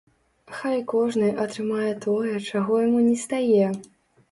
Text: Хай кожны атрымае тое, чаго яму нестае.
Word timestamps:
Хай 0.59 0.79
кожны 0.93 1.29
атрымае 1.43 1.93
тое, 2.07 2.33
чаго 2.49 2.83
яму 2.87 3.07
нестае. 3.13 3.71